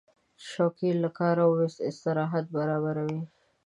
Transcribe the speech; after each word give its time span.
چوکۍ 0.49 0.91
له 1.01 1.09
کار 1.19 1.37
وروسته 1.43 1.81
استراحت 1.91 2.45
برابروي. 2.57 3.21